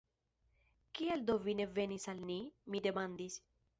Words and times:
Kial 0.99 1.21
do 1.27 1.35
vi 1.43 1.55
ne 1.59 1.67
venis 1.75 2.11
al 2.15 2.25
ni? 2.31 2.39
mi 2.73 2.83
demandis. 2.87 3.37